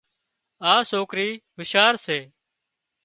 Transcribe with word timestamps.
آ 0.71 0.73
سوڪري 0.91 1.29
هوشيار 1.55 1.93
سي 2.05 2.19